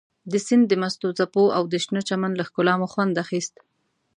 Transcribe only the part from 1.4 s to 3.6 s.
او د شنه چمن له ښکلا مو خوند اخیست.